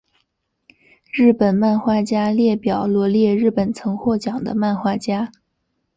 [1.13, 5.31] 日本漫画家列表罗列日本曾获奖的漫画家。